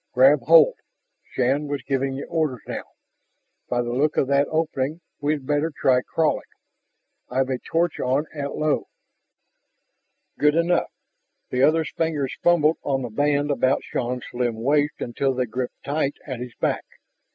"Grab 0.13 0.39
hold!" 0.45 0.77
Shann 1.21 1.67
was 1.67 1.83
giving 1.83 2.15
the 2.15 2.25
orders 2.25 2.63
now. 2.67 2.81
"By 3.69 3.83
the 3.83 3.91
look 3.93 4.17
of 4.17 4.25
that 4.29 4.47
opening 4.49 4.99
we 5.19 5.33
had 5.33 5.45
better 5.45 5.69
try 5.77 6.01
crawling. 6.01 6.47
I've 7.29 7.49
a 7.51 7.59
torch 7.59 7.99
on 7.99 8.25
at 8.33 8.55
low" 8.55 8.87
"Good 10.39 10.55
enough." 10.55 10.89
The 11.51 11.61
other's 11.61 11.91
fingers 11.95 12.35
fumbled 12.41 12.77
on 12.81 13.03
the 13.03 13.11
band 13.11 13.51
about 13.51 13.83
Shann's 13.83 14.25
slim 14.31 14.63
waist 14.63 15.01
until 15.01 15.35
they 15.35 15.45
gripped 15.45 15.83
tight 15.85 16.15
at 16.25 16.39
his 16.39 16.55
back. 16.55 16.83